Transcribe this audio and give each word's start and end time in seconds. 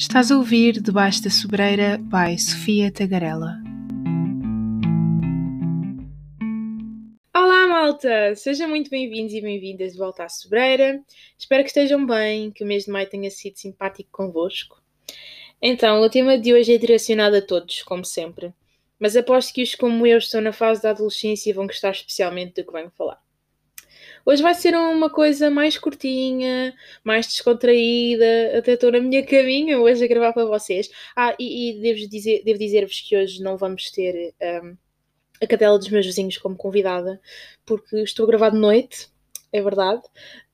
Estás 0.00 0.30
a 0.30 0.36
ouvir 0.38 0.80
Debaixo 0.80 1.22
da 1.22 1.28
Sobreira 1.28 1.98
by 1.98 2.38
Sofia 2.38 2.90
Tagarela. 2.90 3.58
Olá, 7.36 7.66
malta! 7.66 8.34
Sejam 8.34 8.70
muito 8.70 8.88
bem-vindos 8.88 9.34
e 9.34 9.42
bem-vindas 9.42 9.92
de 9.92 9.98
volta 9.98 10.24
à 10.24 10.28
Sobreira. 10.30 11.02
Espero 11.38 11.62
que 11.62 11.68
estejam 11.68 12.06
bem, 12.06 12.50
que 12.50 12.64
o 12.64 12.66
mês 12.66 12.86
de 12.86 12.90
maio 12.90 13.10
tenha 13.10 13.30
sido 13.30 13.58
simpático 13.58 14.08
convosco. 14.10 14.80
Então, 15.60 16.00
o 16.00 16.08
tema 16.08 16.38
de 16.38 16.54
hoje 16.54 16.72
é 16.72 16.78
direcionado 16.78 17.36
a 17.36 17.42
todos, 17.42 17.82
como 17.82 18.02
sempre, 18.02 18.54
mas 18.98 19.14
aposto 19.14 19.52
que 19.52 19.62
os 19.62 19.74
como 19.74 20.06
eu 20.06 20.16
estão 20.16 20.40
na 20.40 20.54
fase 20.54 20.80
da 20.80 20.92
adolescência 20.92 21.50
e 21.50 21.52
vão 21.52 21.66
gostar 21.66 21.90
especialmente 21.90 22.54
do 22.54 22.64
que 22.66 22.72
venho 22.72 22.90
falar. 22.96 23.20
Hoje 24.24 24.42
vai 24.42 24.54
ser 24.54 24.74
uma 24.74 25.08
coisa 25.08 25.50
mais 25.50 25.78
curtinha, 25.78 26.74
mais 27.02 27.26
descontraída. 27.26 28.58
Até 28.58 28.72
estou 28.72 28.92
na 28.92 29.00
minha 29.00 29.24
caminha 29.24 29.78
hoje 29.78 30.04
a 30.04 30.08
gravar 30.08 30.32
para 30.32 30.44
vocês. 30.44 30.90
Ah, 31.16 31.34
e, 31.38 31.70
e 31.70 31.80
devo 31.80 32.08
dizer-vos 32.08 32.44
devo 32.44 32.58
dizer 32.58 32.86
que 32.88 33.16
hoje 33.16 33.42
não 33.42 33.56
vamos 33.56 33.90
ter 33.90 34.34
um, 34.62 34.76
a 35.42 35.46
cadela 35.46 35.78
dos 35.78 35.88
meus 35.88 36.04
vizinhos 36.04 36.36
como 36.38 36.56
convidada, 36.56 37.20
porque 37.64 37.96
estou 38.02 38.24
a 38.24 38.28
gravar 38.28 38.50
de 38.50 38.58
noite, 38.58 39.08
é 39.52 39.62
verdade. 39.62 40.02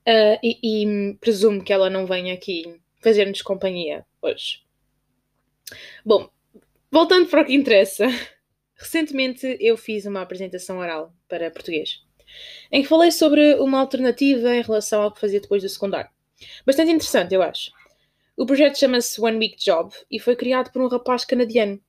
Uh, 0.09 0.39
e, 0.43 0.85
e 0.85 1.15
presumo 1.17 1.65
que 1.65 1.73
ela 1.73 1.91
não 1.91 2.07
venha 2.07 2.35
aqui 2.35 2.81
fazer-nos 3.03 3.43
companhia 3.43 4.07
hoje. 4.23 4.63
Bom, 6.05 6.31
voltando 6.91 7.29
para 7.29 7.43
o 7.43 7.45
que 7.45 7.55
interessa. 7.55 8.07
Recentemente 8.79 9.57
eu 9.59 9.77
fiz 9.77 10.05
uma 10.05 10.21
apresentação 10.21 10.79
oral 10.79 11.13
para 11.29 11.51
português 11.51 12.06
em 12.71 12.83
que 12.83 12.89
falei 12.89 13.11
sobre 13.11 13.55
uma 13.55 13.81
alternativa 13.81 14.55
em 14.55 14.63
relação 14.63 15.03
ao 15.03 15.13
que 15.13 15.21
fazia 15.21 15.41
depois 15.41 15.63
do 15.63 15.69
secundário. 15.69 16.11
Bastante 16.65 16.91
interessante, 16.91 17.35
eu 17.35 17.43
acho. 17.43 17.71
O 18.37 18.45
projeto 18.45 18.79
chama-se 18.79 19.21
One 19.21 19.39
Week 19.39 19.57
Job 19.57 19.95
e 20.11 20.21
foi 20.21 20.37
criado 20.37 20.71
por 20.71 20.83
um 20.83 20.89
rapaz 20.89 21.25
canadiano. 21.25 21.81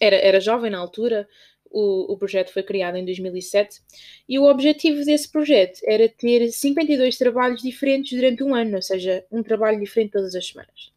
Era, 0.00 0.16
era 0.16 0.40
jovem 0.40 0.70
na 0.70 0.78
altura, 0.78 1.28
o, 1.70 2.12
o 2.12 2.18
projeto 2.18 2.52
foi 2.52 2.62
criado 2.62 2.96
em 2.96 3.04
2007 3.04 3.80
e 4.28 4.38
o 4.38 4.44
objetivo 4.44 5.04
desse 5.04 5.30
projeto 5.30 5.80
era 5.84 6.08
ter 6.08 6.50
52 6.50 7.16
trabalhos 7.16 7.62
diferentes 7.62 8.18
durante 8.18 8.42
um 8.42 8.54
ano, 8.54 8.76
ou 8.76 8.82
seja, 8.82 9.24
um 9.30 9.42
trabalho 9.42 9.78
diferente 9.78 10.12
todas 10.12 10.34
as 10.34 10.46
semanas. 10.46 10.92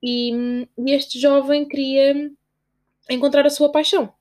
E, 0.00 0.30
e 0.78 0.92
este 0.92 1.18
jovem 1.18 1.66
queria 1.66 2.30
encontrar 3.10 3.44
a 3.44 3.50
sua 3.50 3.72
paixão. 3.72 4.12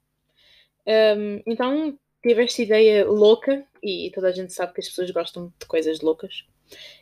Um, 0.87 1.41
então 1.45 1.99
teve 2.27 2.43
esta 2.43 2.61
ideia 2.61 3.05
louca, 3.05 3.65
e 3.81 4.11
toda 4.13 4.27
a 4.27 4.31
gente 4.31 4.53
sabe 4.53 4.73
que 4.73 4.81
as 4.81 4.87
pessoas 4.87 5.09
gostam 5.11 5.53
de 5.57 5.65
coisas 5.65 6.01
loucas. 6.01 6.43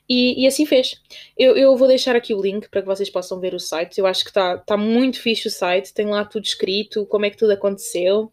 E, 0.08 0.44
e 0.44 0.46
assim 0.46 0.68
fez. 0.68 1.02
Eu, 1.36 1.58
eu, 1.58 1.76
vou 1.76 1.88
deixar 1.88 2.16
aqui 2.16 2.34
o 2.34 2.42
link 2.42 2.70
para 2.70 2.82
que 2.82 2.88
vocês 2.88 3.10
possam 3.10 3.40
ver 3.40 3.56
o 3.56 3.60
site. 3.60 3.98
Eu 3.98 4.06
acho 4.06 4.24
que 4.24 4.30
está 4.30 4.58
tá 4.60 4.78
muito 4.78 5.20
fixe 5.20 5.48
o 5.48 5.52
site, 5.52 5.94
tem 5.94 6.06
lá 6.06 6.24
tudo 6.24 6.46
escrito, 6.46 7.08
como 7.08 7.26
é 7.26 7.32
que 7.32 7.38
tudo 7.38 7.54
aconteceu. 7.54 8.32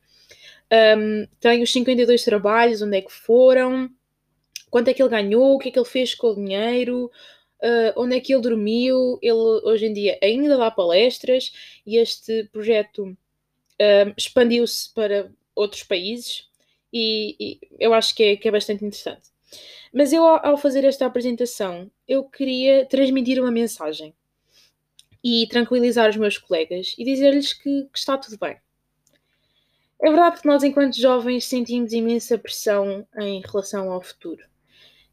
Um, 0.98 1.26
tem 1.40 1.62
os 1.62 1.72
52 1.72 2.22
trabalhos, 2.24 2.82
onde 2.82 2.98
é 2.98 3.00
que 3.00 3.12
foram, 3.12 3.90
quanto 4.70 4.88
é 4.88 4.94
que 4.94 5.02
ele 5.02 5.10
ganhou, 5.10 5.54
o 5.54 5.58
que 5.58 5.70
é 5.70 5.72
que 5.72 5.78
ele 5.78 5.88
fez 5.88 6.14
com 6.14 6.28
o 6.28 6.34
dinheiro, 6.34 7.10
uh, 7.62 7.92
onde 7.96 8.16
é 8.16 8.20
que 8.20 8.34
ele 8.34 8.42
dormiu. 8.42 9.18
Ele 9.22 9.32
hoje 9.32 9.86
em 9.86 9.94
dia 9.94 10.18
ainda 10.22 10.58
dá 10.58 10.70
palestras 10.70 11.52
e 11.86 11.96
este 11.96 12.44
projeto 12.52 13.16
expandiu-se 14.16 14.92
para 14.94 15.32
outros 15.56 15.82
países 15.82 16.51
e, 16.92 17.36
e 17.38 17.60
eu 17.78 17.94
acho 17.94 18.14
que 18.14 18.22
é, 18.22 18.36
que 18.36 18.48
é 18.48 18.50
bastante 18.50 18.84
interessante. 18.84 19.30
Mas 19.92 20.12
eu, 20.12 20.24
ao 20.24 20.56
fazer 20.56 20.84
esta 20.84 21.06
apresentação, 21.06 21.90
eu 22.08 22.24
queria 22.24 22.86
transmitir 22.86 23.38
uma 23.40 23.50
mensagem 23.50 24.14
e 25.22 25.46
tranquilizar 25.48 26.10
os 26.10 26.16
meus 26.16 26.38
colegas 26.38 26.94
e 26.98 27.04
dizer-lhes 27.04 27.52
que, 27.52 27.84
que, 27.92 27.98
está 27.98 28.16
tudo 28.16 28.38
bem. 28.38 28.56
É 30.00 30.08
verdade 30.08 30.40
que 30.40 30.46
nós, 30.46 30.64
enquanto 30.64 31.00
jovens, 31.00 31.44
sentimos 31.44 31.92
imensa 31.92 32.36
pressão 32.36 33.06
em 33.18 33.40
relação 33.40 33.92
ao 33.92 34.02
futuro. 34.02 34.42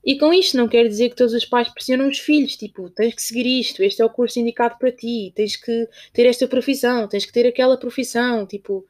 E 0.04 0.18
com 0.18 0.34
isto 0.34 0.58
não 0.58 0.68
quer 0.68 0.88
dizer 0.88 1.10
que 1.10 1.16
todos 1.16 1.34
os 1.34 1.46
pais 1.46 1.70
pressionam 1.70 2.08
os 2.08 2.18
filhos, 2.18 2.56
tipo, 2.56 2.90
tens 2.90 3.14
que 3.14 3.22
seguir 3.22 3.46
isto, 3.46 3.84
este 3.84 4.02
é 4.02 4.06
o 4.06 4.10
curso 4.10 4.40
indicado 4.40 4.78
para 4.80 4.92
ti, 4.92 5.32
tens 5.36 5.58
que 5.58 5.88
ter 6.14 6.26
esta 6.26 6.48
profissão, 6.48 7.08
tens 7.08 7.26
que 7.26 7.34
ter 7.34 7.46
aquela 7.46 7.78
profissão, 7.78 8.48
tipo, 8.48 8.88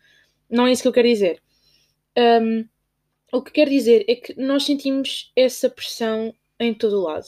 não 0.50 0.68
é 0.68 0.72
isso 0.72 0.84
que 0.84 0.88
eu 0.88 0.94
quero 0.94 1.08
dizer. 1.08 1.42
Um, 2.18 2.66
o 3.32 3.42
que 3.42 3.52
quer 3.52 3.70
dizer 3.70 4.06
é 4.08 4.16
que 4.16 4.40
nós 4.40 4.66
sentimos 4.66 5.32
essa 5.36 5.70
pressão 5.70 6.34
em 6.60 6.74
todo 6.74 7.00
o 7.00 7.04
lado. 7.04 7.26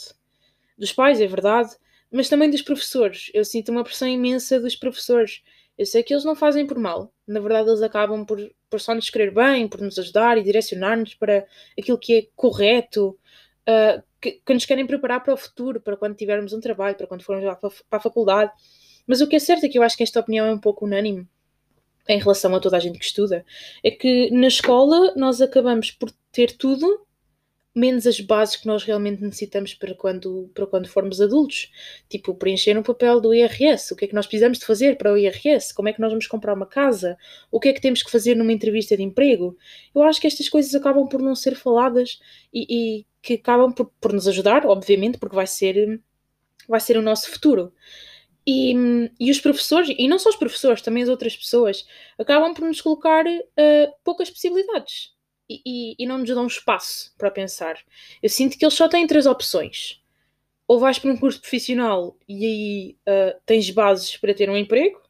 Dos 0.77 0.91
pais, 0.91 1.21
é 1.21 1.27
verdade, 1.27 1.69
mas 2.11 2.27
também 2.27 2.49
dos 2.49 2.61
professores. 2.61 3.29
Eu 3.33 3.45
sinto 3.45 3.71
uma 3.71 3.83
pressão 3.83 4.07
imensa 4.07 4.59
dos 4.59 4.75
professores. 4.75 5.41
Eu 5.77 5.85
sei 5.85 6.03
que 6.03 6.13
eles 6.13 6.25
não 6.25 6.35
fazem 6.35 6.65
por 6.65 6.77
mal. 6.77 7.13
Na 7.27 7.39
verdade, 7.39 7.69
eles 7.69 7.81
acabam 7.81 8.25
por, 8.25 8.39
por 8.69 8.79
só 8.79 8.93
nos 8.93 9.09
querer 9.09 9.33
bem, 9.33 9.67
por 9.67 9.79
nos 9.81 9.97
ajudar 9.97 10.37
e 10.37 10.43
direcionar-nos 10.43 11.13
para 11.15 11.45
aquilo 11.77 11.97
que 11.97 12.13
é 12.15 12.27
correto, 12.35 13.17
uh, 13.67 14.03
que, 14.19 14.41
que, 14.45 14.53
nos 14.53 14.65
querem 14.65 14.85
preparar 14.85 15.23
para 15.23 15.33
o 15.33 15.37
futuro, 15.37 15.79
para 15.79 15.95
quando 15.95 16.15
tivermos 16.15 16.51
um 16.53 16.59
trabalho, 16.59 16.95
para 16.95 17.07
quando 17.07 17.23
formos 17.23 17.43
para, 17.43 17.69
para 17.89 17.99
a 17.99 17.99
faculdade. 17.99 18.51
Mas 19.07 19.21
o 19.21 19.27
que 19.27 19.35
é 19.35 19.39
certo 19.39 19.65
é 19.65 19.69
que 19.69 19.77
eu 19.77 19.83
acho 19.83 19.97
que 19.97 20.03
esta 20.03 20.19
opinião 20.19 20.45
é 20.45 20.51
um 20.51 20.59
pouco 20.59 20.85
unânime 20.85 21.27
em 22.07 22.19
relação 22.19 22.55
a 22.55 22.59
toda 22.59 22.77
a 22.77 22.79
gente 22.79 22.99
que 22.99 23.05
estuda, 23.05 23.45
é 23.83 23.91
que 23.91 24.29
na 24.31 24.47
escola 24.47 25.13
nós 25.15 25.41
acabamos 25.41 25.91
por 25.91 26.11
ter 26.31 26.51
tudo, 26.57 27.05
menos 27.73 28.05
as 28.05 28.19
bases 28.19 28.57
que 28.57 28.67
nós 28.67 28.83
realmente 28.83 29.21
necessitamos 29.21 29.73
para 29.73 29.95
quando, 29.95 30.49
para 30.53 30.67
quando 30.67 30.89
formos 30.89 31.21
adultos. 31.21 31.71
Tipo, 32.09 32.35
preencher 32.35 32.77
um 32.77 32.83
papel 32.83 33.21
do 33.21 33.33
IRS. 33.33 33.93
O 33.93 33.95
que 33.95 34.05
é 34.05 34.07
que 34.07 34.13
nós 34.13 34.27
precisamos 34.27 34.59
de 34.59 34.65
fazer 34.65 34.97
para 34.97 35.13
o 35.13 35.17
IRS? 35.17 35.73
Como 35.73 35.87
é 35.87 35.93
que 35.93 36.01
nós 36.01 36.11
vamos 36.11 36.27
comprar 36.27 36.53
uma 36.53 36.65
casa? 36.65 37.17
O 37.49 37.59
que 37.59 37.69
é 37.69 37.73
que 37.73 37.81
temos 37.81 38.03
que 38.03 38.11
fazer 38.11 38.35
numa 38.35 38.51
entrevista 38.51 38.97
de 38.97 39.03
emprego? 39.03 39.57
Eu 39.95 40.03
acho 40.03 40.19
que 40.19 40.27
estas 40.27 40.49
coisas 40.49 40.75
acabam 40.75 41.07
por 41.07 41.21
não 41.21 41.33
ser 41.33 41.55
faladas 41.55 42.19
e, 42.53 42.99
e 42.99 43.05
que 43.21 43.35
acabam 43.35 43.71
por, 43.71 43.89
por 44.01 44.11
nos 44.11 44.27
ajudar, 44.27 44.65
obviamente, 44.65 45.17
porque 45.17 45.35
vai 45.35 45.47
ser, 45.47 46.01
vai 46.67 46.79
ser 46.79 46.97
o 46.97 47.01
nosso 47.01 47.31
futuro. 47.31 47.71
E, 48.45 48.73
e 49.19 49.29
os 49.29 49.39
professores, 49.39 49.93
e 49.97 50.07
não 50.07 50.17
só 50.17 50.29
os 50.29 50.35
professores, 50.35 50.81
também 50.81 51.03
as 51.03 51.09
outras 51.09 51.35
pessoas, 51.35 51.85
acabam 52.17 52.53
por 52.53 52.65
nos 52.65 52.81
colocar 52.81 53.25
uh, 53.25 53.93
poucas 54.03 54.29
possibilidades 54.29 55.11
e, 55.47 55.61
e, 55.65 55.95
e, 55.99 56.05
não 56.07 56.17
nos 56.17 56.29
dão 56.29 56.47
espaço 56.47 57.13
para 57.17 57.29
pensar. 57.29 57.77
Eu 58.21 58.29
sinto 58.29 58.57
que 58.57 58.65
eles 58.65 58.73
só 58.73 58.87
têm 58.87 59.05
três 59.05 59.25
opções. 59.25 60.01
Ou 60.67 60.79
vais 60.79 60.97
para 60.97 61.11
um 61.11 61.17
curso 61.17 61.39
profissional 61.39 62.17
e 62.27 62.45
aí 62.45 62.97
uh, 63.07 63.39
tens 63.45 63.69
bases 63.69 64.17
para 64.17 64.33
ter 64.33 64.49
um 64.49 64.57
emprego, 64.57 65.01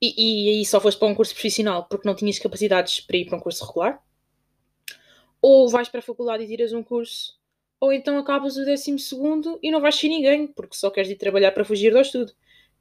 e, 0.00 0.14
e 0.16 0.48
aí 0.50 0.64
só 0.64 0.80
foste 0.80 0.98
para 0.98 1.08
um 1.08 1.14
curso 1.14 1.34
profissional 1.34 1.84
porque 1.84 2.08
não 2.08 2.14
tinhas 2.14 2.38
capacidades 2.38 3.00
para 3.00 3.16
ir 3.18 3.26
para 3.26 3.36
um 3.36 3.40
curso 3.40 3.66
regular. 3.66 4.02
Ou 5.42 5.68
vais 5.68 5.88
para 5.88 6.00
a 6.00 6.02
faculdade 6.02 6.44
e 6.44 6.46
tiras 6.46 6.72
um 6.72 6.82
curso 6.82 7.39
ou 7.80 7.92
então 7.92 8.18
acabas 8.18 8.56
o 8.56 8.64
décimo 8.64 8.98
segundo 8.98 9.58
e 9.62 9.70
não 9.70 9.80
vais 9.80 9.94
ser 9.94 10.08
ninguém, 10.08 10.46
porque 10.46 10.76
só 10.76 10.90
queres 10.90 11.10
ir 11.10 11.16
trabalhar 11.16 11.50
para 11.52 11.64
fugir 11.64 11.90
do 11.92 12.00
estudo. 12.00 12.32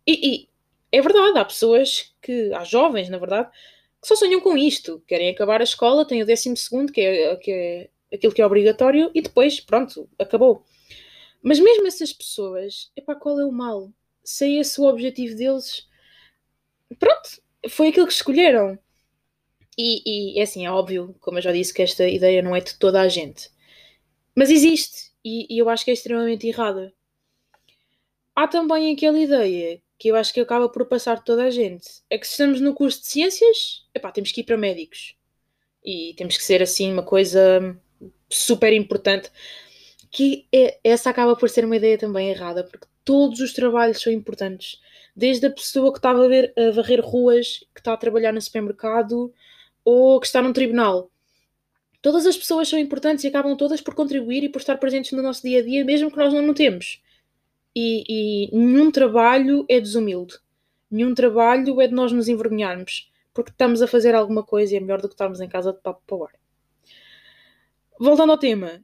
E, 0.06 0.28
e, 0.28 0.50
é 0.92 1.02
verdade, 1.02 1.40
há 1.40 1.46
pessoas 1.46 2.14
que, 2.22 2.54
há 2.54 2.64
jovens, 2.66 3.10
na 3.10 3.18
verdade, 3.18 3.50
que 4.02 4.08
só 4.08 4.16
sonham 4.16 4.42
com 4.42 4.58
isto, 4.58 5.02
querem 5.08 5.30
acabar 5.30 5.62
a 5.62 5.64
escola, 5.64 6.06
têm 6.06 6.22
o 6.22 6.26
décimo 6.26 6.58
segundo, 6.58 6.92
que 6.92 7.00
é, 7.02 7.36
que 7.38 7.52
é 7.52 7.90
aquilo 8.16 8.34
que 8.34 8.42
é 8.42 8.46
obrigatório, 8.46 9.10
e 9.16 9.22
depois, 9.22 9.60
pronto, 9.62 10.10
acabou. 10.20 10.66
Mas 11.42 11.60
mesmo 11.60 11.88
essas 11.88 12.12
pessoas, 12.12 12.92
epá, 12.96 13.16
qual 13.16 13.40
é 13.40 13.46
o 13.46 13.52
mal? 13.52 13.92
Se 14.24 14.46
é 14.46 14.60
esse 14.60 14.82
o 14.82 14.86
objetivo 14.86 15.36
deles, 15.36 15.88
pronto, 16.98 17.42
foi 17.70 17.90
aquilo 17.90 18.08
que 18.08 18.14
escolheram. 18.14 18.78
E, 19.78 20.36
e 20.36 20.40
é 20.40 20.44
assim, 20.44 20.66
é 20.66 20.72
óbvio, 20.72 21.16
como 21.22 21.38
eu 21.38 21.42
já 21.42 21.54
disse, 21.54 21.74
que 21.74 21.82
esta 21.82 22.08
ideia 22.08 22.42
não 22.42 22.54
é 22.54 22.60
de 22.60 22.78
toda 22.78 23.00
a 23.00 23.08
gente. 23.08 23.50
Mas 24.40 24.50
existe 24.50 25.12
e, 25.22 25.54
e 25.54 25.60
eu 25.60 25.68
acho 25.68 25.84
que 25.84 25.92
é 25.92 25.94
extremamente 25.94 26.48
errada. 26.48 26.94
Há 28.34 28.48
também 28.48 28.94
aquela 28.96 29.20
ideia 29.20 29.82
que 29.98 30.08
eu 30.08 30.16
acho 30.16 30.34
que 30.34 30.40
acaba 30.40 30.70
por 30.70 30.86
passar 30.86 31.22
toda 31.22 31.44
a 31.44 31.50
gente. 31.50 31.86
É 32.10 32.18
que 32.18 32.26
se 32.26 32.32
estamos 32.32 32.62
no 32.62 32.74
curso 32.74 33.02
de 33.02 33.08
ciências, 33.08 33.86
epá, 33.94 34.14
temos 34.14 34.32
que 34.32 34.40
ir 34.40 34.46
para 34.46 34.56
médicos. 34.56 35.14
E 35.84 36.14
temos 36.16 36.38
que 36.38 36.44
ser 36.46 36.64
assim 36.64 36.90
uma 36.90 37.04
coisa 37.04 37.78
super 38.30 38.72
importante. 38.72 39.30
Que 40.10 40.48
é, 40.54 40.80
essa 40.86 41.10
acaba 41.10 41.36
por 41.36 41.50
ser 41.50 41.66
uma 41.66 41.76
ideia 41.76 41.98
também 41.98 42.30
errada, 42.30 42.64
porque 42.64 42.88
todos 43.04 43.42
os 43.42 43.52
trabalhos 43.52 44.02
são 44.02 44.14
importantes. 44.14 44.80
Desde 45.14 45.48
a 45.48 45.52
pessoa 45.52 45.92
que 45.92 46.00
está 46.00 46.12
a, 46.12 46.28
ver, 46.30 46.54
a 46.58 46.72
varrer 46.72 47.02
ruas, 47.02 47.66
que 47.76 47.82
está 47.82 47.92
a 47.92 47.98
trabalhar 47.98 48.32
no 48.32 48.42
supermercado 48.42 49.34
ou 49.84 50.18
que 50.18 50.28
está 50.28 50.42
num 50.42 50.54
tribunal. 50.54 51.12
Todas 52.02 52.26
as 52.26 52.38
pessoas 52.38 52.70
são 52.70 52.80
importantes 52.80 53.24
e 53.24 53.28
acabam 53.28 53.56
todas 53.58 53.82
por 53.82 53.94
contribuir 53.94 54.44
e 54.44 54.50
por 54.50 54.60
estar 54.60 54.78
presentes 54.78 55.12
no 55.12 55.22
nosso 55.22 55.42
dia 55.42 55.60
a 55.60 55.64
dia, 55.64 55.84
mesmo 55.84 56.10
que 56.10 56.18
nós 56.18 56.34
não 56.34 56.42
notemos. 56.42 57.02
E, 57.76 58.04
e 58.08 58.56
nenhum 58.56 58.90
trabalho 58.90 59.66
é 59.68 59.80
desumilde. 59.80 60.36
Nenhum 60.90 61.14
trabalho 61.14 61.80
é 61.82 61.88
de 61.88 61.94
nós 61.94 62.12
nos 62.12 62.28
envergonharmos, 62.28 63.12
porque 63.34 63.52
estamos 63.52 63.82
a 63.82 63.88
fazer 63.88 64.16
alguma 64.16 64.44
coisa 64.44 64.74
e 64.74 64.78
é 64.78 64.80
melhor 64.80 65.02
do 65.02 65.08
que 65.08 65.14
estarmos 65.14 65.42
em 65.42 65.48
casa 65.48 65.74
de 65.74 65.80
papo 65.80 66.02
para 66.08 66.18
o 66.18 66.24
ar. 66.24 66.34
Voltando 68.00 68.32
ao 68.32 68.38
tema, 68.38 68.82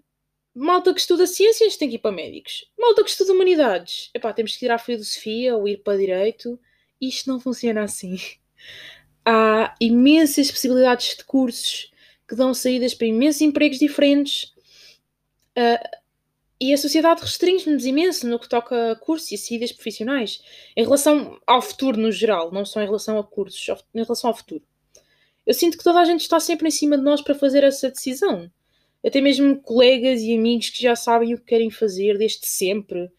malta 0.53 0.93
que 0.93 0.99
estuda 0.99 1.25
ciências 1.25 1.77
tem 1.77 1.89
que 1.89 1.95
ir 1.95 1.99
para 1.99 2.11
médicos. 2.11 2.69
Malta 2.77 3.01
que 3.01 3.09
estuda 3.09 3.31
humanidades, 3.31 4.09
epá, 4.13 4.33
temos 4.33 4.53
que 4.53 4.59
tirar 4.59 4.77
filosofia 4.77 5.55
ou 5.55 5.67
ir 5.67 5.77
para 5.77 5.97
direito. 5.97 6.59
Isto 6.99 7.29
não 7.29 7.39
funciona 7.39 7.83
assim. 7.83 8.17
Há 9.23 9.73
imensas 9.79 10.51
possibilidades 10.51 11.15
de 11.15 11.23
cursos 11.23 11.91
que 12.27 12.35
dão 12.35 12.53
saídas 12.53 12.93
para 12.93 13.07
imensos 13.07 13.41
empregos 13.41 13.79
diferentes. 13.79 14.53
Uh, 15.57 16.05
e 16.59 16.73
a 16.73 16.77
sociedade 16.77 17.21
restringe-nos 17.21 17.85
imenso 17.85 18.27
no 18.27 18.39
que 18.39 18.47
toca 18.47 18.91
a 18.91 18.95
cursos 18.95 19.31
e 19.31 19.35
a 19.35 19.37
saídas 19.37 19.71
profissionais, 19.71 20.41
em 20.75 20.83
relação 20.83 21.39
ao 21.45 21.61
futuro 21.61 21.99
no 21.99 22.11
geral, 22.11 22.51
não 22.51 22.65
só 22.65 22.81
em 22.81 22.85
relação 22.85 23.19
a 23.19 23.23
cursos, 23.23 23.67
em 23.93 24.01
relação 24.01 24.29
ao 24.29 24.35
futuro. 24.35 24.63
Eu 25.45 25.53
sinto 25.53 25.77
que 25.77 25.83
toda 25.83 25.99
a 25.99 26.05
gente 26.05 26.21
está 26.21 26.39
sempre 26.39 26.67
em 26.67 26.71
cima 26.71 26.97
de 26.97 27.03
nós 27.03 27.21
para 27.21 27.35
fazer 27.35 27.63
essa 27.63 27.91
decisão. 27.91 28.49
Até 29.05 29.21
mesmo 29.21 29.61
colegas 29.61 30.21
e 30.21 30.33
amigos 30.33 30.69
que 30.69 30.81
já 30.81 30.95
sabem 30.95 31.33
o 31.33 31.37
que 31.37 31.45
querem 31.45 31.69
fazer 31.69 32.17
desde 32.17 32.47
sempre, 32.47 33.11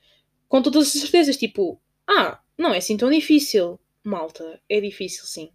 com 0.49 0.61
todas 0.61 0.89
as 0.89 1.01
certezas, 1.01 1.37
tipo, 1.37 1.81
ah, 2.09 2.41
não 2.59 2.75
é 2.75 2.79
assim 2.79 2.97
tão 2.97 3.11
difícil. 3.11 3.79
Malta, 4.03 4.61
é 4.69 4.81
difícil 4.81 5.25
sim. 5.25 5.51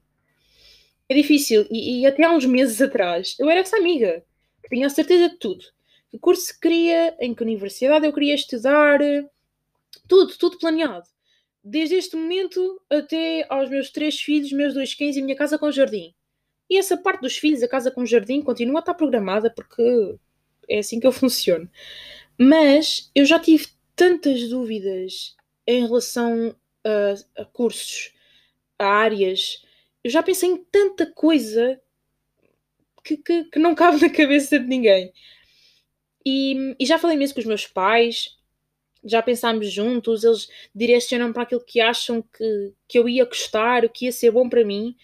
É 1.11 1.13
difícil, 1.13 1.67
e, 1.69 2.01
e 2.01 2.05
até 2.05 2.23
há 2.23 2.31
uns 2.31 2.45
meses 2.45 2.81
atrás 2.81 3.35
eu 3.37 3.49
era 3.49 3.59
essa 3.59 3.75
amiga 3.75 4.23
que 4.63 4.69
tinha 4.69 4.87
a 4.87 4.89
certeza 4.89 5.29
de 5.29 5.35
tudo 5.37 5.65
que 6.11 6.19
curso 6.19 6.59
queria, 6.59 7.15
em 7.21 7.33
que 7.33 7.41
universidade 7.41 8.05
eu 8.05 8.13
queria 8.13 8.35
estudar, 8.35 8.99
tudo, 10.07 10.37
tudo 10.37 10.59
planeado. 10.59 11.07
Desde 11.63 11.95
este 11.95 12.17
momento 12.17 12.81
até 12.89 13.45
aos 13.47 13.69
meus 13.69 13.89
três 13.89 14.19
filhos, 14.19 14.51
meus 14.51 14.73
dois 14.73 14.93
cães 14.93 15.15
e 15.15 15.21
minha 15.21 15.37
casa 15.37 15.57
com 15.57 15.71
jardim. 15.71 16.13
E 16.69 16.77
essa 16.77 16.97
parte 16.97 17.21
dos 17.21 17.37
filhos, 17.37 17.63
a 17.63 17.67
casa 17.67 17.91
com 17.91 18.05
jardim, 18.05 18.41
continua 18.41 18.79
a 18.79 18.81
estar 18.81 18.93
programada 18.93 19.49
porque 19.49 20.17
é 20.67 20.79
assim 20.79 20.99
que 20.99 21.07
eu 21.07 21.11
funciono. 21.13 21.69
Mas 22.37 23.09
eu 23.15 23.23
já 23.23 23.39
tive 23.39 23.67
tantas 23.95 24.49
dúvidas 24.49 25.35
em 25.65 25.85
relação 25.85 26.53
a, 26.83 27.41
a 27.41 27.45
cursos, 27.45 28.13
a 28.77 28.85
áreas. 28.85 29.63
Já 30.05 30.23
pensei 30.23 30.49
em 30.49 30.57
tanta 30.57 31.05
coisa 31.05 31.79
que, 33.03 33.17
que, 33.17 33.45
que 33.45 33.59
não 33.59 33.73
cabe 33.75 34.01
na 34.01 34.09
cabeça 34.09 34.59
de 34.59 34.65
ninguém. 34.65 35.11
E, 36.25 36.75
e 36.79 36.85
já 36.85 36.99
falei 36.99 37.17
mesmo 37.17 37.35
com 37.35 37.41
os 37.41 37.47
meus 37.47 37.65
pais, 37.65 38.37
já 39.03 39.21
pensámos 39.21 39.71
juntos, 39.71 40.23
eles 40.23 40.47
direcionam 40.73 41.33
para 41.33 41.43
aquilo 41.43 41.63
que 41.65 41.81
acham 41.81 42.21
que, 42.21 42.73
que 42.87 42.99
eu 42.99 43.09
ia 43.09 43.25
gostar, 43.25 43.83
o 43.83 43.89
que 43.89 44.05
ia 44.05 44.11
ser 44.11 44.31
bom 44.31 44.47
para 44.47 44.63
mim. 44.63 44.95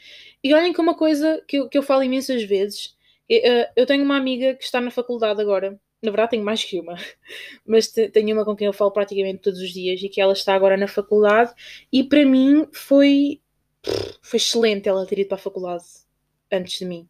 E 0.43 0.53
olhem 0.53 0.71
que 0.73 0.81
uma 0.81 0.95
coisa 0.95 1.43
que 1.47 1.57
eu, 1.57 1.69
que 1.69 1.77
eu 1.77 1.83
falo 1.83 2.03
imensas 2.03 2.43
vezes, 2.43 2.95
eh, 3.29 3.71
eu 3.75 3.85
tenho 3.85 4.03
uma 4.03 4.17
amiga 4.17 4.53
que 4.55 4.63
está 4.63 4.79
na 4.79 4.91
faculdade 4.91 5.41
agora, 5.41 5.79
na 6.01 6.11
verdade 6.11 6.31
tenho 6.31 6.43
mais 6.43 6.63
que 6.63 6.79
uma, 6.79 6.95
mas 7.65 7.87
tenho 7.87 8.35
uma 8.35 8.45
com 8.45 8.55
quem 8.55 8.67
eu 8.67 8.73
falo 8.73 8.91
praticamente 8.91 9.41
todos 9.41 9.59
os 9.59 9.71
dias 9.71 10.01
e 10.01 10.09
que 10.09 10.21
ela 10.21 10.33
está 10.33 10.53
agora 10.53 10.77
na 10.77 10.87
faculdade 10.87 11.53
e 11.91 12.03
para 12.03 12.25
mim 12.25 12.67
foi, 12.71 13.41
foi 14.21 14.37
excelente 14.37 14.89
ela 14.89 15.05
ter 15.05 15.19
ido 15.19 15.27
para 15.27 15.37
a 15.37 15.41
faculdade 15.41 15.83
antes 16.51 16.79
de 16.79 16.85
mim. 16.85 17.07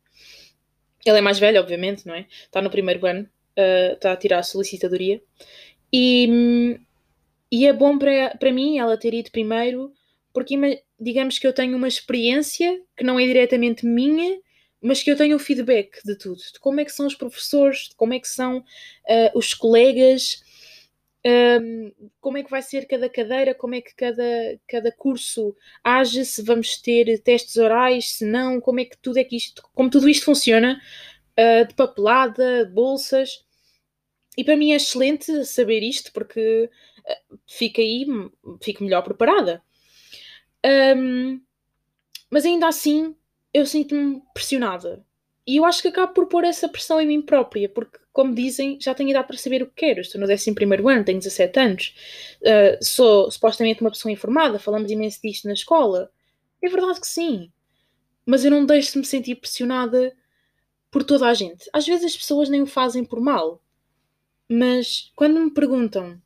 Ela 1.06 1.20
é 1.20 1.22
mais 1.22 1.40
velha, 1.40 1.62
obviamente, 1.62 2.06
não 2.06 2.14
é? 2.14 2.28
Está 2.44 2.62
no 2.62 2.70
primeiro 2.70 3.06
ano, 3.06 3.30
uh, 3.58 3.94
está 3.94 4.12
a 4.12 4.18
tirar 4.18 4.40
a 4.40 4.44
solicitadoria. 4.44 5.22
E, 5.92 6.80
e 7.52 7.66
é 7.66 7.74
bom 7.74 7.98
para, 7.98 8.52
mim 8.52 8.78
ela 8.78 8.98
ter 8.98 9.14
ido 9.14 9.32
primeiro, 9.32 9.94
porque 10.34 10.56
digamos 11.00 11.40
que 11.40 11.48
eu 11.48 11.54
tenho 11.54 11.78
uma 11.78 11.88
experiência 11.88 12.82
que 12.96 13.04
não 13.04 13.20
é 13.20 13.26
diretamente 13.26 13.86
minha, 13.86 14.40
mas 14.82 15.02
que 15.02 15.10
eu 15.10 15.18
tenho 15.18 15.36
o 15.36 15.40
feedback 15.40 16.02
de 16.04 16.16
tudo, 16.18 16.38
de 16.38 16.60
como 16.60 16.80
é 16.80 16.86
que 16.86 16.92
são 16.92 17.08
os 17.08 17.16
professores, 17.16 17.90
de 17.90 17.96
como 17.96 18.14
é 18.14 18.20
que 18.20 18.28
são 18.28 18.60
uh, 18.60 19.38
os 19.38 19.54
colegas, 19.54 20.44
um, 21.28 21.92
como 22.22 22.38
é 22.38 22.44
que 22.44 22.50
vai 22.50 22.62
ser 22.62 22.88
cada 22.88 23.10
cadeira, 23.10 23.54
como 23.54 23.76
é 23.76 23.82
que 23.82 23.94
cada, 23.94 24.24
cada 24.66 24.92
curso 24.94 25.54
age, 25.84 26.24
se 26.24 26.42
vamos 26.42 26.82
ter 26.82 27.20
testes 27.22 27.58
orais, 27.58 28.14
se 28.14 28.26
não, 28.26 28.62
como 28.62 28.80
é 28.80 28.86
que 28.86 28.98
tudo 28.98 29.18
é 29.18 29.24
que 29.26 29.36
isto, 29.36 29.62
como 29.74 29.90
tudo 29.90 30.08
isto 30.08 30.24
funciona, 30.24 30.82
uh, 31.38 31.68
de 31.68 31.74
papelada, 31.74 32.66
bolsas. 32.74 33.46
E 34.38 34.44
para 34.44 34.56
mim 34.56 34.72
é 34.72 34.76
excelente 34.76 35.44
saber 35.46 35.82
isto 35.84 36.14
porque 36.14 36.70
uh, 37.00 37.40
fico 37.46 37.82
aí, 37.82 38.06
fico 38.62 38.84
melhor 38.84 39.02
preparada. 39.02 39.62
Um, 40.96 41.42
mas 42.30 42.46
ainda 42.46 42.68
assim 42.68 43.16
eu 43.54 43.66
sinto-me 43.66 44.22
pressionada. 44.34 45.06
E 45.46 45.58
eu 45.58 45.66
acho 45.66 45.82
que 45.82 45.88
acabo 45.88 46.14
por 46.14 46.28
pôr 46.28 46.44
essa 46.44 46.70
pressão 46.70 47.00
em 47.02 47.08
mim 47.08 47.22
própria, 47.22 47.70
porque, 47.70 47.98
como 48.18 48.34
dizem, 48.34 48.80
já 48.82 48.96
tenho 48.96 49.12
idade 49.12 49.28
para 49.28 49.38
saber 49.38 49.62
o 49.62 49.68
que 49.68 49.76
quero. 49.76 50.02
Estou 50.02 50.20
no 50.20 50.26
11 50.26 50.56
ano, 50.92 51.06
tenho 51.06 51.20
17 51.20 51.60
anos, 51.60 51.96
uh, 52.42 52.84
sou 52.84 53.30
supostamente 53.30 53.82
uma 53.82 53.92
pessoa 53.92 54.12
informada, 54.12 54.58
falamos 54.58 54.90
imenso 54.90 55.20
disto 55.24 55.46
na 55.46 55.54
escola. 55.54 56.12
É 56.60 56.68
verdade 56.68 57.00
que 57.00 57.06
sim. 57.06 57.52
Mas 58.26 58.44
eu 58.44 58.50
não 58.50 58.66
deixo 58.66 58.94
de 58.94 58.98
me 58.98 59.06
sentir 59.06 59.36
pressionada 59.36 60.12
por 60.90 61.04
toda 61.04 61.28
a 61.28 61.34
gente. 61.36 61.70
Às 61.72 61.86
vezes 61.86 62.06
as 62.06 62.18
pessoas 62.18 62.50
nem 62.50 62.64
o 62.64 62.66
fazem 62.66 63.06
por 63.06 63.22
mal. 63.22 63.62
Mas 64.50 65.12
quando 65.16 65.40
me 65.40 65.52
perguntam 65.52 66.20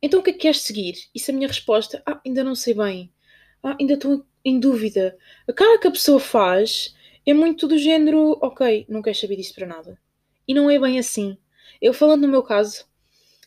então 0.00 0.20
o 0.20 0.22
que 0.22 0.30
é 0.30 0.32
que 0.32 0.38
queres 0.38 0.62
seguir? 0.62 0.94
E 1.14 1.20
se 1.20 1.30
a 1.30 1.34
minha 1.34 1.48
resposta, 1.48 2.02
ah, 2.06 2.22
ainda 2.24 2.42
não 2.42 2.54
sei 2.54 2.72
bem, 2.72 3.12
ah, 3.62 3.76
ainda 3.78 3.94
estou 3.94 4.24
em 4.42 4.58
dúvida, 4.58 5.18
a 5.46 5.52
cara 5.52 5.78
que 5.78 5.88
a 5.88 5.90
pessoa 5.90 6.18
faz 6.18 6.94
é 7.26 7.34
muito 7.34 7.68
do 7.68 7.76
género, 7.76 8.38
ok, 8.40 8.86
não 8.88 9.02
queres 9.02 9.20
saber 9.20 9.36
disso 9.36 9.54
para 9.54 9.66
nada. 9.66 10.05
E 10.46 10.54
não 10.54 10.70
é 10.70 10.78
bem 10.78 10.98
assim. 10.98 11.36
Eu 11.80 11.92
falando 11.92 12.22
no 12.22 12.28
meu 12.28 12.42
caso, 12.42 12.86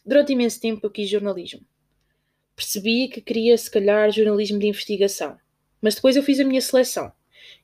durante 0.05 0.33
imenso 0.33 0.59
tempo 0.59 0.85
eu 0.85 0.91
quis 0.91 1.09
jornalismo. 1.09 1.61
Percebi 2.55 3.07
que 3.07 3.21
queria, 3.21 3.57
se 3.57 3.71
calhar, 3.71 4.11
jornalismo 4.11 4.59
de 4.59 4.67
investigação. 4.67 5.37
Mas 5.81 5.95
depois 5.95 6.15
eu 6.15 6.23
fiz 6.23 6.39
a 6.39 6.43
minha 6.43 6.61
seleção. 6.61 7.11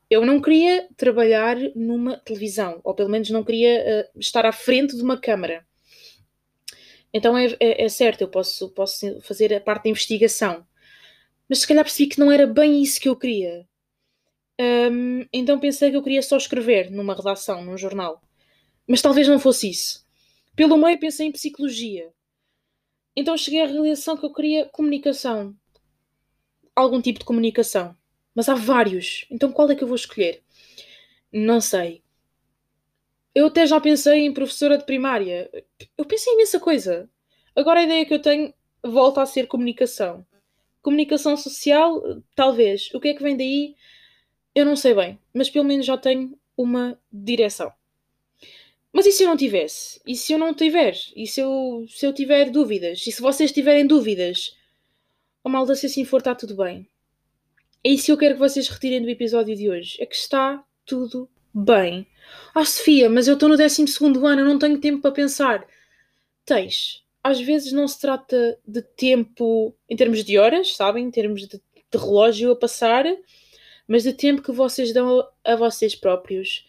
Eu 0.10 0.26
não 0.26 0.42
queria 0.42 0.88
trabalhar 0.96 1.58
numa 1.76 2.18
televisão, 2.18 2.80
ou 2.84 2.94
pelo 2.94 3.10
menos 3.10 3.30
não 3.30 3.44
queria 3.44 4.08
uh, 4.16 4.20
estar 4.20 4.46
à 4.46 4.52
frente 4.52 4.96
de 4.96 5.02
uma 5.02 5.20
câmara. 5.20 5.66
Então 7.14 7.38
é, 7.38 7.48
é, 7.60 7.86
é, 7.86 7.90
certo, 7.90 8.22
eu 8.22 8.28
posso, 8.28 8.70
posso 8.70 9.20
fazer 9.22 9.54
a 9.54 9.60
parte 9.60 9.86
da 9.86 9.90
investigação. 9.90 10.66
Mas 11.50 11.60
se 11.60 11.68
calhar 11.68 11.84
percebi 11.84 12.10
que 12.10 12.20
não 12.20 12.32
era 12.32 12.46
bem 12.46 12.82
isso 12.82 13.00
que 13.00 13.10
eu 13.10 13.16
queria. 13.16 13.68
Um, 14.60 15.26
então 15.34 15.60
pensei 15.60 15.92
que 15.92 15.98
eu 15.98 16.04
queria 16.04 16.22
só 16.22 16.38
escrever 16.38 16.92
numa 16.92 17.16
redação, 17.16 17.64
num 17.64 17.78
jornal. 17.78 18.22
Mas 18.88 19.02
talvez 19.02 19.28
não 19.28 19.40
fosse 19.40 19.70
isso. 19.70 20.06
Pelo 20.56 20.78
meio 20.78 21.00
pensei 21.00 21.28
em 21.28 21.32
psicologia. 21.32 22.14
Então 23.16 23.38
cheguei 23.38 23.62
à 23.62 23.66
realização 23.66 24.16
que 24.16 24.26
eu 24.26 24.34
queria 24.34 24.66
comunicação. 24.66 25.56
Algum 26.76 27.02
tipo 27.02 27.20
de 27.20 27.26
comunicação. 27.26 27.96
Mas 28.34 28.50
há 28.50 28.56
vários. 28.56 29.26
Então 29.32 29.52
qual 29.52 29.70
é 29.72 29.76
que 29.76 29.84
eu 29.84 29.88
vou 29.88 29.96
escolher? 29.96 30.44
Não 31.32 31.60
sei. 31.60 32.04
Eu 33.34 33.48
até 33.48 33.66
já 33.66 33.82
pensei 33.82 34.26
em 34.26 34.34
professora 34.34 34.78
de 34.78 34.86
primária. 34.86 35.50
Eu 35.98 36.06
pensei 36.06 36.32
em 36.32 36.36
imensa 36.36 36.60
coisa. 36.60 37.10
Agora 37.56 37.80
a 37.80 37.84
ideia 37.84 38.06
que 38.06 38.14
eu 38.14 38.22
tenho 38.22 38.54
volta 38.84 39.22
a 39.22 39.26
ser 39.26 39.48
comunicação. 39.48 40.26
Comunicação 40.82 41.36
social, 41.36 42.02
talvez. 42.36 42.90
O 42.94 43.00
que 43.00 43.10
é 43.10 43.14
que 43.14 43.24
vem 43.24 43.36
daí? 43.36 43.76
Eu 44.54 44.66
não 44.66 44.76
sei 44.76 44.94
bem. 44.94 45.20
Mas 45.34 45.50
pelo 45.50 45.66
menos 45.66 45.86
já 45.86 45.98
tenho 45.98 46.38
uma 46.56 46.98
direção. 47.12 47.74
Mas 48.96 49.06
e 49.06 49.12
se 49.12 49.24
eu 49.24 49.28
não 49.28 49.36
tivesse? 49.36 50.00
E 50.08 50.16
se 50.16 50.32
eu 50.32 50.38
não 50.38 50.54
tiver? 50.54 50.96
E 51.18 51.28
se 51.28 51.42
eu, 51.42 51.86
se 51.90 52.06
eu 52.08 52.14
tiver 52.14 52.50
dúvidas? 52.50 53.06
E 53.06 53.12
se 53.12 53.22
vocês 53.22 53.52
tiverem 53.52 53.86
dúvidas? 53.86 54.56
Oh 55.44 55.50
malda, 55.50 55.76
se 55.76 55.88
assim 55.88 56.06
for, 56.06 56.20
está 56.20 56.34
tudo 56.34 56.56
bem. 56.56 56.88
É 57.84 57.90
isso 57.90 58.06
que 58.06 58.12
eu 58.14 58.18
quero 58.18 58.36
que 58.36 58.40
vocês 58.40 58.70
retirem 58.70 59.02
do 59.02 59.10
episódio 59.10 59.54
de 59.54 59.70
hoje. 59.70 59.98
É 60.00 60.06
que 60.06 60.16
está 60.16 60.64
tudo 60.86 61.30
bem. 61.54 62.08
Ah, 62.56 62.64
Sofia, 62.64 63.10
mas 63.10 63.28
eu 63.28 63.34
estou 63.34 63.50
no 63.50 63.58
12 63.58 63.84
ano, 64.02 64.40
eu 64.40 64.46
não 64.46 64.58
tenho 64.58 64.80
tempo 64.80 65.02
para 65.02 65.12
pensar. 65.12 65.68
Tens. 66.46 67.04
Às 67.22 67.42
vezes 67.42 67.74
não 67.74 67.90
se 67.90 68.00
trata 68.00 68.58
de 68.66 68.82
tempo 68.82 69.76
em 69.90 69.98
termos 69.98 70.24
de 70.24 70.40
horas, 70.40 70.74
sabem? 70.74 71.04
Em 71.04 71.12
termos 71.12 71.42
de, 71.42 71.58
de 71.58 71.98
relógio 71.98 72.50
a 72.54 72.56
passar, 72.56 73.04
mas 73.86 74.04
de 74.04 74.14
tempo 74.14 74.42
que 74.42 74.54
vocês 74.54 74.94
dão 74.94 75.20
a, 75.20 75.52
a 75.52 75.56
vocês 75.58 75.96
próprios, 75.96 76.66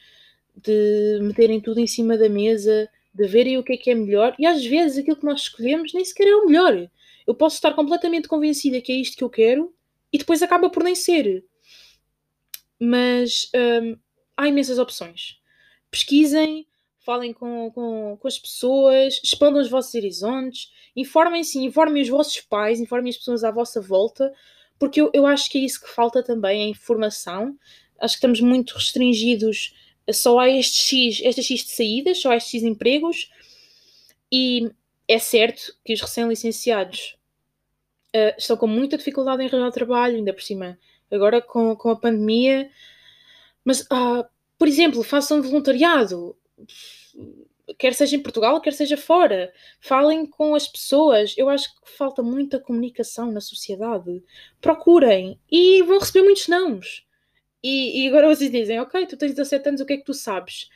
de 0.57 1.19
meterem 1.23 1.61
tudo 1.61 1.81
em 1.81 1.87
cima 1.87 2.17
da 2.17 2.29
mesa, 2.29 2.89
de 3.15 3.27
verem 3.27 3.59
o 3.59 3.63
que 3.63 3.75
é 3.75 3.77
que 3.77 3.91
é 3.91 3.95
melhor. 3.95 4.35
E 4.39 4.47
às 4.47 4.65
vezes 4.65 4.99
aquilo 4.99 5.17
que 5.17 5.25
nós 5.25 5.43
escolhemos 5.43 5.93
nem 5.93 6.05
sequer 6.05 6.29
é 6.29 6.35
o 6.35 6.47
melhor. 6.47 6.89
Eu 7.27 7.35
posso 7.35 7.57
estar 7.57 7.75
completamente 7.75 8.29
convencida 8.29 8.81
que 8.81 8.93
é 8.93 8.97
isto 8.97 9.17
que 9.17 9.25
eu 9.25 9.31
quero 9.31 9.75
e 10.13 10.19
depois 10.19 10.43
acaba 10.43 10.71
por 10.71 10.83
nem 10.83 10.95
ser. 10.95 11.45
Mas 12.81 13.51
hum, 13.55 13.99
há 14.37 14.49
imensas 14.49 14.79
opções. 14.79 15.39
Pesquisem, 15.91 16.67
falem 17.01 17.33
com, 17.33 17.71
com, 17.73 18.19
com 18.21 18.29
as 18.29 18.39
pessoas, 18.39 19.21
expandam 19.23 19.61
os 19.61 19.71
vossos 19.71 19.95
horizontes, 19.95 20.71
informem-se, 20.95 21.59
informem 21.59 22.03
os 22.03 22.09
vossos 22.09 22.41
pais, 22.41 22.81
informem 22.81 23.11
as 23.11 23.17
pessoas 23.17 23.45
à 23.45 23.51
vossa 23.51 23.81
volta, 23.81 24.33
porque 24.79 25.01
eu, 25.01 25.11
eu 25.15 25.25
acho 25.27 25.51
que 25.51 25.59
é 25.59 25.61
isso 25.63 25.81
que 25.81 25.89
falta 25.89 26.23
também, 26.23 26.65
a 26.65 26.69
informação. 26.69 27.57
Acho 27.99 28.15
que 28.15 28.19
estamos 28.19 28.41
muito 28.41 28.75
restringidos 28.75 29.75
só 30.13 30.39
há 30.39 30.49
este 30.49 30.79
X, 30.81 31.21
estas 31.25 31.45
X 31.45 31.65
de 31.65 31.73
saídas, 31.73 32.21
só 32.21 32.31
há 32.31 32.37
estes 32.37 32.55
X 32.55 32.63
empregos. 32.63 33.31
E 34.31 34.71
é 35.09 35.19
certo 35.19 35.75
que 35.85 35.93
os 35.93 36.01
recém-licenciados 36.01 37.17
uh, 38.15 38.35
estão 38.39 38.57
com 38.57 38.67
muita 38.67 38.97
dificuldade 38.97 39.43
em 39.43 39.47
arranjar 39.47 39.71
trabalho, 39.73 40.17
ainda 40.17 40.33
por 40.33 40.43
cima, 40.43 40.79
agora 41.11 41.41
com, 41.41 41.75
com 41.77 41.91
a 41.91 41.97
pandemia. 41.97 42.71
Mas, 43.65 43.81
uh, 43.83 44.27
por 44.59 44.69
exemplo, 44.69 45.03
façam 45.03 45.43
voluntariado, 45.43 46.37
quer 47.79 47.95
seja 47.95 48.17
em 48.17 48.23
Portugal, 48.23 48.61
quer 48.61 48.73
seja 48.73 48.97
fora. 48.97 49.53
Falem 49.81 50.27
com 50.27 50.55
as 50.55 50.69
pessoas. 50.69 51.35
Eu 51.37 51.49
acho 51.49 51.75
que 51.75 51.91
falta 51.91 52.23
muita 52.23 52.61
comunicação 52.61 53.31
na 53.33 53.41
sociedade. 53.41 54.23
Procurem 54.61 55.39
e 55.51 55.83
vão 55.83 55.99
receber 55.99 56.25
muitos 56.25 56.49
nãos. 56.49 57.07
E, 57.67 58.05
e 58.05 58.09
agora 58.09 58.35
vocês 58.35 58.51
dizem: 58.51 58.81
Ok, 58.81 59.07
tu 59.07 59.17
tens 59.17 59.35
17 59.35 59.69
anos, 59.69 59.81
o 59.81 59.87
que 59.87 59.95
é 59.95 59.97
que 59.97 60.05
tu 60.05 60.15
sabes? 60.15 60.69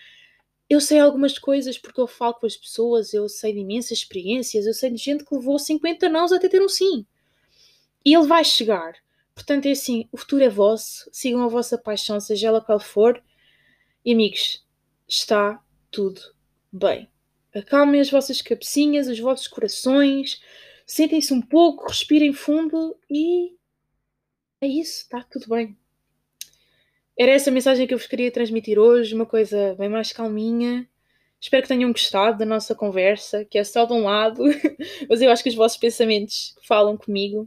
eu 0.70 0.80
sei 0.80 1.00
algumas 1.00 1.36
coisas 1.36 1.76
porque 1.76 2.00
eu 2.00 2.06
falo 2.06 2.34
com 2.34 2.46
as 2.46 2.56
pessoas, 2.56 3.12
eu 3.12 3.28
sei 3.28 3.52
de 3.52 3.58
imensas 3.58 3.98
experiências, 3.98 4.66
eu 4.66 4.72
sei 4.72 4.88
de 4.90 4.98
gente 4.98 5.24
que 5.24 5.34
levou 5.34 5.58
50 5.58 6.06
anos 6.06 6.30
até 6.30 6.48
ter 6.48 6.62
um 6.62 6.68
sim. 6.68 7.04
E 8.04 8.14
ele 8.14 8.28
vai 8.28 8.44
chegar. 8.44 8.94
Portanto, 9.34 9.66
é 9.66 9.72
assim: 9.72 10.08
o 10.12 10.16
futuro 10.16 10.44
é 10.44 10.48
vosso, 10.48 11.10
sigam 11.12 11.42
a 11.42 11.48
vossa 11.48 11.76
paixão, 11.76 12.20
seja 12.20 12.46
ela 12.46 12.60
qual 12.60 12.78
for. 12.78 13.20
E 14.04 14.12
amigos, 14.12 14.64
está 15.08 15.60
tudo 15.90 16.20
bem. 16.72 17.10
Acalmem 17.52 18.00
as 18.00 18.10
vossas 18.10 18.40
cabecinhas, 18.40 19.08
os 19.08 19.18
vossos 19.18 19.48
corações, 19.48 20.40
sentem-se 20.86 21.34
um 21.34 21.42
pouco, 21.42 21.88
respirem 21.88 22.32
fundo 22.32 22.96
e 23.10 23.56
é 24.60 24.68
isso, 24.68 25.02
está 25.02 25.20
tudo 25.24 25.48
bem. 25.48 25.76
Era 27.20 27.32
essa 27.32 27.50
a 27.50 27.52
mensagem 27.52 27.86
que 27.86 27.92
eu 27.92 27.98
vos 27.98 28.06
queria 28.06 28.32
transmitir 28.32 28.78
hoje, 28.78 29.14
uma 29.14 29.26
coisa 29.26 29.74
bem 29.74 29.90
mais 29.90 30.10
calminha. 30.10 30.88
Espero 31.38 31.60
que 31.60 31.68
tenham 31.68 31.92
gostado 31.92 32.38
da 32.38 32.46
nossa 32.46 32.74
conversa, 32.74 33.44
que 33.44 33.58
é 33.58 33.62
só 33.62 33.84
de 33.84 33.92
um 33.92 34.04
lado, 34.04 34.42
mas 35.06 35.20
eu 35.20 35.30
acho 35.30 35.42
que 35.42 35.50
os 35.50 35.54
vossos 35.54 35.76
pensamentos 35.76 36.54
falam 36.66 36.96
comigo. 36.96 37.46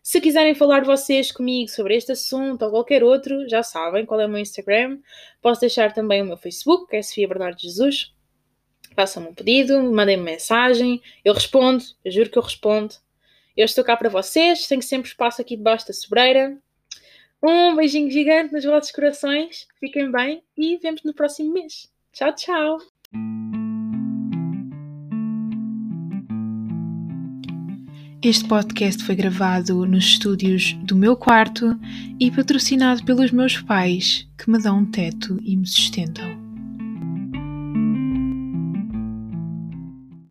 Se 0.00 0.20
quiserem 0.20 0.54
falar 0.54 0.84
vocês 0.84 1.32
comigo 1.32 1.68
sobre 1.68 1.96
este 1.96 2.12
assunto 2.12 2.64
ou 2.64 2.70
qualquer 2.70 3.02
outro, 3.02 3.48
já 3.48 3.64
sabem 3.64 4.06
qual 4.06 4.20
é 4.20 4.26
o 4.26 4.28
meu 4.28 4.38
Instagram. 4.38 5.00
Posso 5.42 5.60
deixar 5.60 5.92
também 5.92 6.22
o 6.22 6.26
meu 6.26 6.36
Facebook, 6.36 6.86
que 6.88 6.94
é 6.94 7.02
Sofia 7.02 7.26
Bernardo 7.26 7.60
Jesus. 7.60 8.14
Façam-me 8.94 9.30
um 9.30 9.34
pedido, 9.34 9.82
mandem-me 9.92 10.22
mensagem, 10.22 11.02
eu 11.24 11.34
respondo, 11.34 11.82
eu 12.04 12.12
juro 12.12 12.30
que 12.30 12.38
eu 12.38 12.42
respondo. 12.44 12.94
Eu 13.56 13.64
estou 13.64 13.82
cá 13.82 13.96
para 13.96 14.08
vocês, 14.08 14.68
tenho 14.68 14.82
sempre 14.82 15.08
espaço 15.08 15.42
aqui 15.42 15.56
debaixo 15.56 15.88
da 15.88 15.92
sobreira. 15.92 16.56
Um 17.42 17.74
beijinho 17.74 18.10
gigante 18.10 18.52
nos 18.52 18.64
vossos 18.64 18.90
corações. 18.90 19.66
Fiquem 19.78 20.10
bem 20.10 20.42
e 20.56 20.76
vemos 20.76 21.02
no 21.04 21.14
próximo 21.14 21.52
mês. 21.52 21.90
Tchau, 22.12 22.34
tchau! 22.34 22.78
Este 28.22 28.46
podcast 28.46 29.02
foi 29.02 29.14
gravado 29.14 29.86
nos 29.86 30.04
estúdios 30.04 30.74
do 30.82 30.94
meu 30.94 31.16
quarto 31.16 31.80
e 32.20 32.30
patrocinado 32.30 33.02
pelos 33.02 33.30
meus 33.30 33.58
pais, 33.62 34.28
que 34.36 34.50
me 34.50 34.58
dão 34.58 34.80
um 34.80 34.84
teto 34.84 35.38
e 35.42 35.56
me 35.56 35.66
sustentam. 35.66 36.39